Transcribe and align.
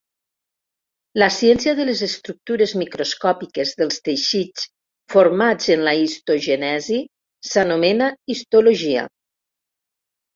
La 1.23 1.25
ciència 1.33 1.73
de 1.79 1.83
les 1.89 1.99
estructures 2.05 2.71
microscòpiques 2.83 3.73
dels 3.81 3.99
teixits 4.07 4.65
formats 5.15 5.69
en 5.75 5.83
la 5.89 5.93
histogènesi 6.05 6.99
s'anomena 7.51 8.09
histologia. 8.37 9.05